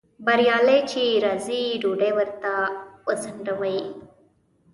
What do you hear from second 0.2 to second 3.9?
بریالی چې راځي ډوډۍ ورته وځنډوئ